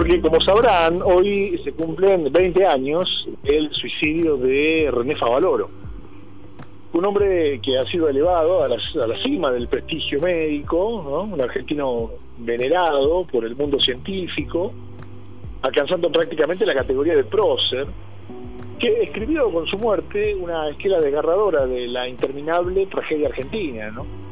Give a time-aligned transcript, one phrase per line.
[0.00, 5.68] porque como sabrán, hoy se cumplen 20 años el suicidio de René Favaloro,
[6.94, 11.34] un hombre que ha sido elevado a la, a la cima del prestigio médico, ¿no?
[11.34, 14.72] un argentino venerado por el mundo científico,
[15.60, 17.86] alcanzando prácticamente la categoría de prócer,
[18.78, 24.29] que escribió con su muerte una esquela desgarradora de la interminable tragedia argentina, ¿no?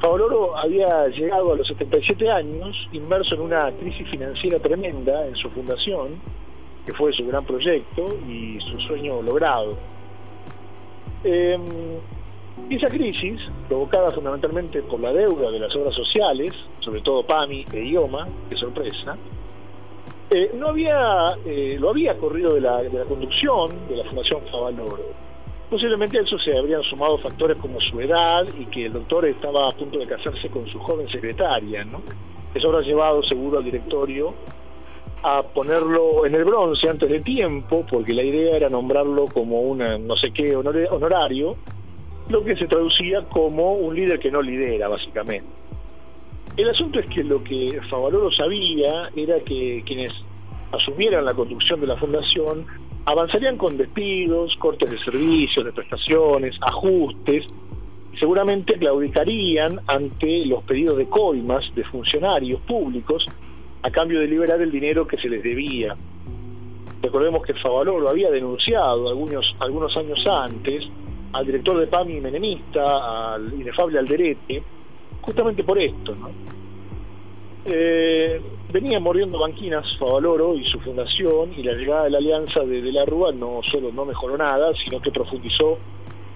[0.00, 5.50] Favaloro había llegado a los 77 años, inmerso en una crisis financiera tremenda en su
[5.50, 6.20] fundación,
[6.86, 9.76] que fue su gran proyecto y su sueño logrado.
[11.24, 11.58] Eh,
[12.70, 17.84] esa crisis, provocada fundamentalmente por la deuda de las obras sociales, sobre todo PAMI e
[17.86, 19.16] IOMA, qué sorpresa,
[20.30, 24.42] eh, no había, eh, lo había corrido de la, de la conducción de la Fundación
[24.50, 25.27] Favaloro
[25.70, 29.68] Posiblemente a eso se habrían sumado factores como su edad y que el doctor estaba
[29.68, 32.02] a punto de casarse con su joven secretaria, ¿no?
[32.54, 34.34] Eso habrá llevado seguro al directorio
[35.22, 39.78] a ponerlo en el bronce antes de tiempo, porque la idea era nombrarlo como un
[40.06, 41.56] no sé qué honorario,
[42.28, 45.48] lo que se traducía como un líder que no lidera, básicamente.
[46.56, 50.12] El asunto es que lo que Favaloro sabía era que quienes
[50.72, 52.66] asumieran la conducción de la fundación
[53.10, 57.46] avanzarían con despidos, cortes de servicios, de prestaciones, ajustes,
[58.18, 63.26] seguramente claudicarían ante los pedidos de coimas de funcionarios públicos
[63.82, 65.96] a cambio de liberar el dinero que se les debía.
[67.00, 70.86] Recordemos que Favaloro lo había denunciado algunos, algunos años antes
[71.32, 74.62] al director de PAMI menemista, al inefable Alderete,
[75.22, 76.57] justamente por esto, ¿no?
[77.70, 78.40] Eh,
[78.72, 82.92] venía mordiendo banquinas Favaloro y su fundación y la llegada de la alianza de, de
[82.92, 85.78] la Rúa no solo no mejoró nada, sino que profundizó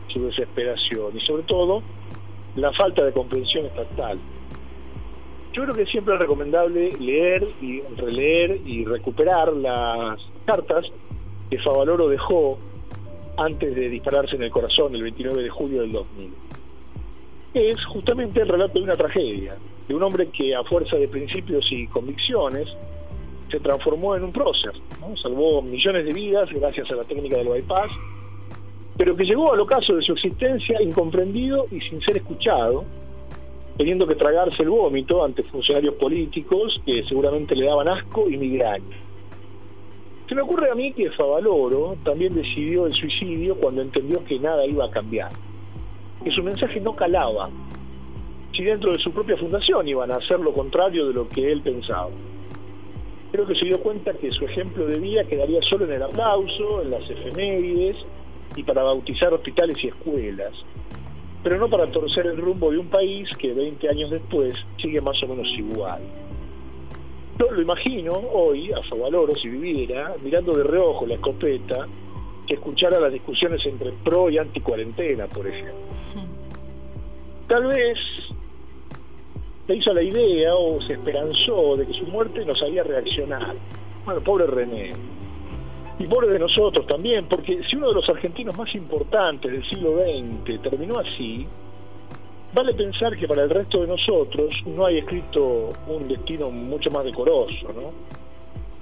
[0.08, 1.82] su desesperación y sobre todo
[2.56, 4.18] la falta de comprensión estatal.
[5.54, 10.84] Yo creo que siempre es recomendable leer y releer y recuperar las cartas
[11.50, 12.58] que Favaloro dejó
[13.38, 16.30] antes de dispararse en el corazón el 29 de julio del 2000.
[17.54, 21.70] Es justamente el relato de una tragedia, de un hombre que a fuerza de principios
[21.70, 22.68] y convicciones
[23.50, 24.72] se transformó en un prócer,
[25.22, 27.90] salvó millones de vidas gracias a la técnica del bypass,
[28.96, 32.86] pero que llegó al ocaso de su existencia incomprendido y sin ser escuchado,
[33.76, 38.96] teniendo que tragarse el vómito ante funcionarios políticos que seguramente le daban asco y migraña.
[40.26, 44.64] Se me ocurre a mí que Favaloro también decidió el suicidio cuando entendió que nada
[44.64, 45.32] iba a cambiar,
[46.22, 47.50] que su mensaje no calaba
[48.52, 51.62] si dentro de su propia fundación iban a hacer lo contrario de lo que él
[51.62, 52.10] pensaba.
[53.30, 56.82] Creo que se dio cuenta que su ejemplo de vida quedaría solo en el aplauso,
[56.82, 57.96] en las efemérides
[58.54, 60.52] y para bautizar hospitales y escuelas,
[61.42, 65.22] pero no para torcer el rumbo de un país que 20 años después sigue más
[65.22, 66.02] o menos igual.
[67.38, 71.88] Yo lo imagino hoy, a Favaloro, si viviera, mirando de reojo la escopeta,
[72.46, 75.74] que escuchara las discusiones entre pro y anti cuarentena, por ejemplo.
[77.48, 77.98] Tal vez
[79.66, 83.54] se hizo la idea o se esperanzó de que su muerte no sabía reaccionar.
[84.04, 84.92] Bueno, pobre René.
[85.98, 89.98] Y pobre de nosotros también, porque si uno de los argentinos más importantes del siglo
[89.98, 91.46] XX terminó así,
[92.54, 97.04] vale pensar que para el resto de nosotros no hay escrito un destino mucho más
[97.04, 97.92] decoroso, ¿no?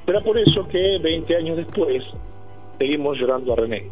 [0.06, 2.04] Será por eso que 20 años después
[2.80, 3.84] seguimos llorando a René.